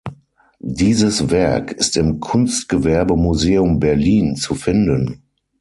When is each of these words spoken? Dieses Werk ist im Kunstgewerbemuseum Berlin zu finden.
Dieses 0.63 1.29
Werk 1.29 1.73
ist 1.73 1.95
im 1.95 2.19
Kunstgewerbemuseum 2.19 3.79
Berlin 3.79 4.35
zu 4.35 4.55
finden. 4.55 5.21